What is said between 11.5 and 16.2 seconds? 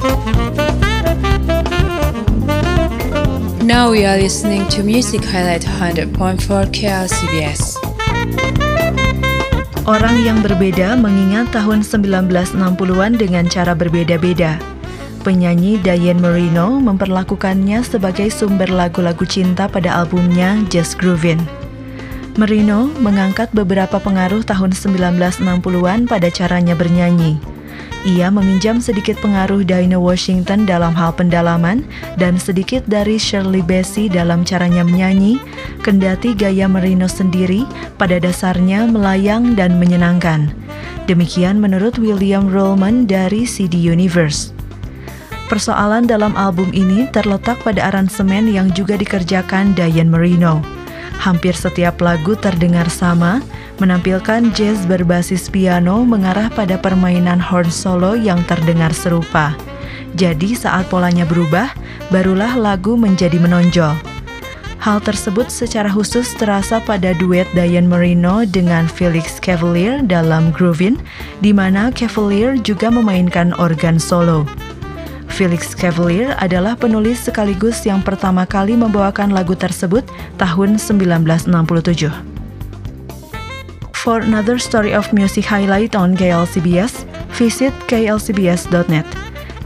tahun 1960-an dengan cara berbeda-beda. Penyanyi Diane